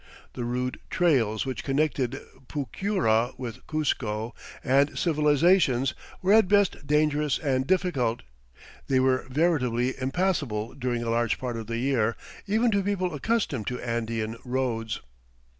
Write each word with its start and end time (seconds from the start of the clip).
The 0.33 0.45
rude 0.45 0.79
trails 0.89 1.45
which 1.45 1.63
connected 1.63 2.19
Pucyura 2.47 3.33
with 3.37 3.67
Cuzco 3.67 4.33
and 4.63 4.97
civilization 4.97 5.85
were 6.23 6.33
at 6.33 6.47
best 6.47 6.87
dangerous 6.87 7.37
and 7.37 7.67
difficult. 7.67 8.23
They 8.87 8.99
were 8.99 9.27
veritably 9.29 9.93
impassable 10.01 10.73
during 10.73 11.03
a 11.03 11.11
large 11.11 11.37
part 11.37 11.55
of 11.55 11.67
the 11.67 11.77
year 11.77 12.15
even 12.47 12.71
to 12.71 12.81
people 12.81 13.13
accustomed 13.13 13.67
to 13.67 13.79
Andean 13.79 14.37
"roads." 14.43 15.01